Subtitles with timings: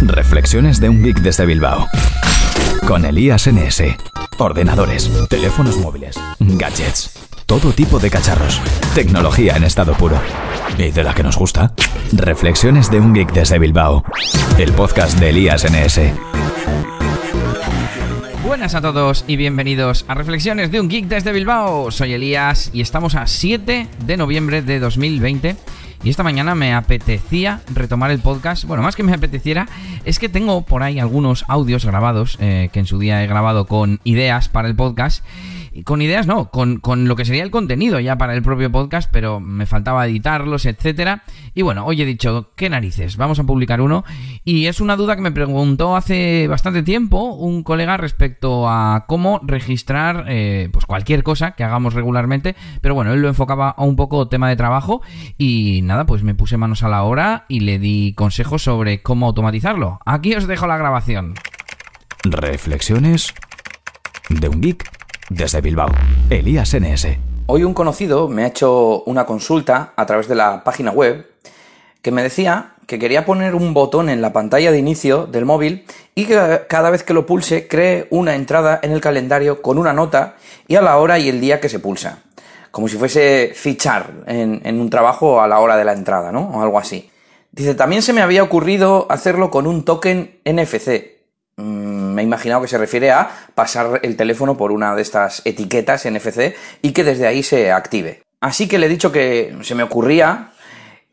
[0.00, 1.88] Reflexiones de un geek desde Bilbao.
[2.86, 3.82] Con Elías NS.
[4.38, 8.60] Ordenadores, teléfonos móviles, gadgets, todo tipo de cacharros.
[8.94, 10.16] Tecnología en estado puro.
[10.78, 11.72] ¿Y de la que nos gusta?
[12.12, 14.04] Reflexiones de un geek desde Bilbao.
[14.56, 16.00] El podcast de Elías NS.
[18.48, 21.90] Buenas a todos y bienvenidos a Reflexiones de un Geek desde Bilbao.
[21.90, 25.56] Soy Elías y estamos a 7 de noviembre de 2020.
[26.02, 28.64] Y esta mañana me apetecía retomar el podcast.
[28.64, 29.66] Bueno, más que me apeteciera,
[30.04, 33.66] es que tengo por ahí algunos audios grabados eh, que en su día he grabado
[33.66, 35.24] con ideas para el podcast
[35.84, 39.10] con ideas no, con, con, lo que sería el contenido ya para el propio podcast,
[39.12, 41.22] pero me faltaba editarlos, etcétera.
[41.54, 43.16] Y bueno, hoy he dicho, ¿qué narices?
[43.16, 44.04] Vamos a publicar uno.
[44.44, 49.40] Y es una duda que me preguntó hace bastante tiempo un colega respecto a cómo
[49.42, 52.56] registrar eh, pues cualquier cosa que hagamos regularmente.
[52.80, 55.02] Pero bueno, él lo enfocaba a un poco tema de trabajo.
[55.36, 59.26] Y nada, pues me puse manos a la obra y le di consejos sobre cómo
[59.26, 60.00] automatizarlo.
[60.04, 61.34] Aquí os dejo la grabación.
[62.24, 63.34] Reflexiones
[64.28, 64.97] de un geek
[65.30, 65.88] desde Bilbao,
[66.30, 67.08] Elías NS.
[67.46, 71.26] Hoy un conocido me ha hecho una consulta a través de la página web
[72.02, 75.84] que me decía que quería poner un botón en la pantalla de inicio del móvil
[76.14, 79.92] y que cada vez que lo pulse cree una entrada en el calendario con una
[79.92, 82.22] nota y a la hora y el día que se pulsa.
[82.70, 86.50] Como si fuese fichar en, un trabajo a la hora de la entrada, ¿no?
[86.50, 87.10] O algo así.
[87.50, 91.18] Dice, también se me había ocurrido hacerlo con un token NFC,
[92.18, 96.04] me he imaginado que se refiere a pasar el teléfono por una de estas etiquetas
[96.04, 96.52] NFC
[96.82, 98.22] y que desde ahí se active.
[98.40, 100.50] Así que le he dicho que se me ocurría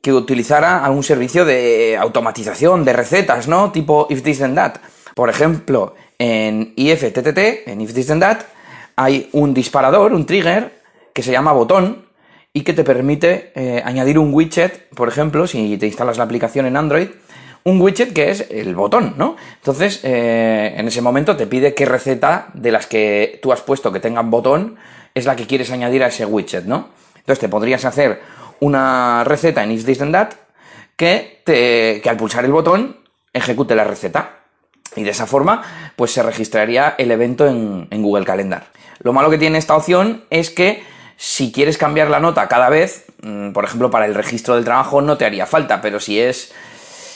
[0.00, 3.72] que utilizara algún servicio de automatización de recetas, ¿no?
[3.72, 4.76] Tipo If This Then That.
[5.16, 8.38] Por ejemplo, en IFTTT, en If This Then That,
[8.94, 12.06] hay un disparador, un trigger, que se llama botón
[12.52, 16.66] y que te permite eh, añadir un widget, por ejemplo, si te instalas la aplicación
[16.66, 17.08] en Android,
[17.64, 19.36] un widget que es el botón, ¿no?
[19.56, 23.92] Entonces, eh, en ese momento te pide qué receta de las que tú has puesto
[23.92, 24.76] que tengan botón
[25.14, 26.88] es la que quieres añadir a ese widget, ¿no?
[27.16, 28.20] Entonces te podrías hacer
[28.60, 30.30] una receta en If This Then That
[30.96, 32.96] que, que al pulsar el botón
[33.32, 34.38] ejecute la receta.
[34.94, 35.62] Y de esa forma,
[35.96, 38.66] pues se registraría el evento en, en Google Calendar.
[39.00, 40.82] Lo malo que tiene esta opción es que
[41.16, 45.00] si quieres cambiar la nota cada vez, mm, por ejemplo, para el registro del trabajo
[45.00, 46.52] no te haría falta, pero si es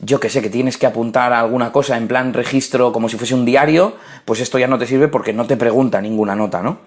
[0.00, 3.34] yo que sé, que tienes que apuntar alguna cosa en plan registro como si fuese
[3.34, 3.94] un diario,
[4.24, 6.78] pues esto ya no te sirve porque no te pregunta ninguna nota, ¿no?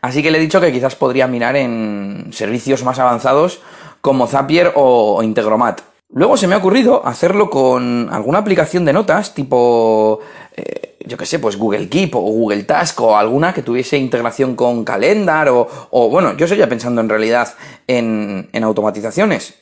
[0.00, 3.60] Así que le he dicho que quizás podría mirar en servicios más avanzados
[4.00, 5.80] como Zapier o, Integromat.
[6.10, 10.20] Luego se me ha ocurrido hacerlo con alguna aplicación de notas tipo,
[10.54, 14.54] eh, yo que sé, pues Google Keep o Google Task o alguna que tuviese integración
[14.54, 17.54] con Calendar o, bueno, yo seguía pensando en realidad
[17.86, 19.54] en automatizaciones.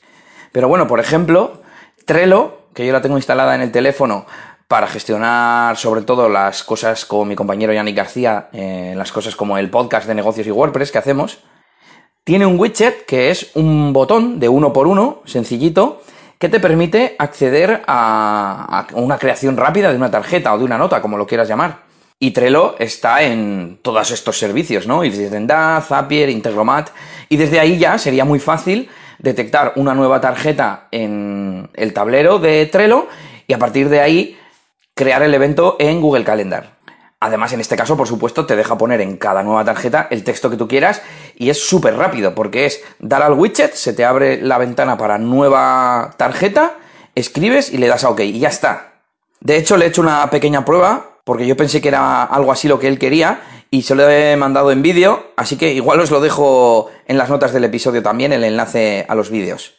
[0.50, 1.62] Pero bueno, por ejemplo,
[2.04, 4.26] Trello que yo la tengo instalada en el teléfono
[4.68, 9.58] para gestionar sobre todo las cosas como mi compañero Yannick García, eh, las cosas como
[9.58, 11.40] el podcast de negocios y WordPress que hacemos,
[12.24, 16.02] tiene un widget que es un botón de uno por uno, sencillito,
[16.38, 21.02] que te permite acceder a, una creación rápida de una tarjeta o de una nota,
[21.02, 21.80] como lo quieras llamar.
[22.18, 25.04] Y Trello está en todos estos servicios, ¿no?
[25.04, 26.90] Ifdisdenda, Zapier, Integromat,
[27.28, 28.88] y desde ahí ya sería muy fácil
[29.22, 33.08] detectar una nueva tarjeta en el tablero de Trello
[33.46, 34.38] y a partir de ahí
[34.94, 36.76] crear el evento en Google Calendar.
[37.20, 40.50] Además, en este caso, por supuesto, te deja poner en cada nueva tarjeta el texto
[40.50, 41.02] que tú quieras
[41.36, 45.18] y es súper rápido porque es dar al widget, se te abre la ventana para
[45.18, 46.72] nueva tarjeta,
[47.14, 48.94] escribes y le das a OK y ya está.
[49.38, 52.66] De hecho, le he hecho una pequeña prueba porque yo pensé que era algo así
[52.66, 53.40] lo que él quería
[53.72, 57.30] y se lo he mandado en vídeo, así que igual os lo dejo en las
[57.30, 59.72] notas del episodio también, el enlace a los vídeos.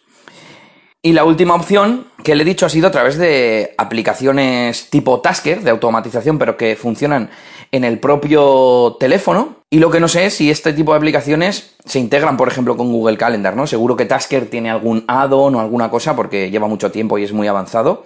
[1.03, 5.21] Y la última opción que le he dicho ha sido a través de aplicaciones tipo
[5.21, 7.29] Tasker, de automatización, pero que funcionan
[7.71, 9.57] en el propio teléfono.
[9.69, 12.75] Y lo que no sé es si este tipo de aplicaciones se integran, por ejemplo,
[12.75, 13.67] con Google Calendar, ¿no?
[13.67, 17.31] Seguro que Tasker tiene algún add-on o alguna cosa porque lleva mucho tiempo y es
[17.31, 18.05] muy avanzado.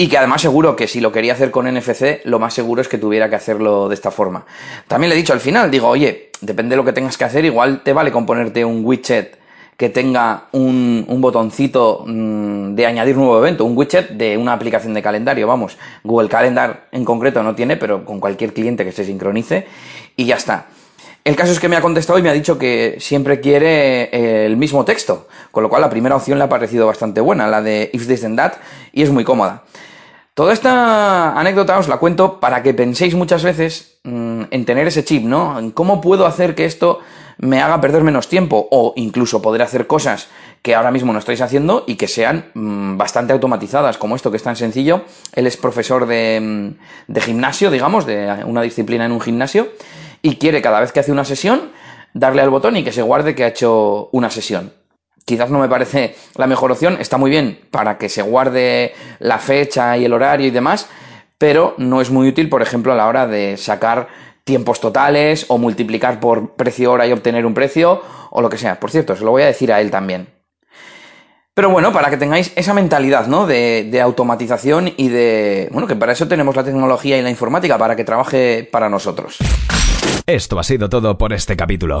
[0.00, 2.88] Y que además seguro que si lo quería hacer con NFC, lo más seguro es
[2.88, 4.46] que tuviera que hacerlo de esta forma.
[4.88, 7.44] También le he dicho al final, digo, oye, depende de lo que tengas que hacer,
[7.44, 9.36] igual te vale con ponerte un widget
[9.76, 15.02] que tenga un, botoncito mm, de añadir nuevo evento, un widget de una aplicación de
[15.02, 15.76] calendario, vamos.
[16.02, 19.66] Google Calendar en concreto no tiene, pero con cualquier cliente que se sincronice
[20.16, 20.68] y ya está.
[21.24, 24.56] El caso es que me ha contestado y me ha dicho que siempre quiere el
[24.56, 27.90] mismo texto, con lo cual la primera opción le ha parecido bastante buena, la de
[27.92, 28.54] if this then that,
[28.94, 29.64] y es muy cómoda.
[30.40, 35.04] Toda esta anécdota os la cuento para que penséis muchas veces mm, en tener ese
[35.04, 35.58] chip, ¿no?
[35.58, 37.00] En cómo puedo hacer que esto
[37.36, 40.28] me haga perder menos tiempo o incluso poder hacer cosas
[40.62, 44.38] que ahora mismo no estáis haciendo y que sean mm, bastante automatizadas, como esto que
[44.38, 45.02] es tan sencillo.
[45.34, 46.08] Él es profesor mm,
[47.06, 49.68] de gimnasio, digamos, de una disciplina en un gimnasio,
[50.22, 51.70] y quiere cada vez que hace una sesión
[52.14, 54.79] darle al botón y que se guarde que ha hecho una sesión.
[55.30, 59.38] Quizás no me parece la mejor opción, está muy bien para que se guarde la
[59.38, 60.88] fecha y el horario y demás,
[61.38, 64.08] pero no es muy útil, por ejemplo, a la hora de sacar
[64.42, 68.80] tiempos totales o multiplicar por precio hora y obtener un precio o lo que sea.
[68.80, 70.30] Por cierto, se lo voy a decir a él también.
[71.54, 73.46] Pero bueno, para que tengáis esa mentalidad, ¿no?
[73.46, 75.68] De, de, automatización y de.
[75.70, 79.38] Bueno, que para eso tenemos la tecnología y la informática, para que trabaje para nosotros.
[80.26, 82.00] Esto ha sido todo por este capítulo.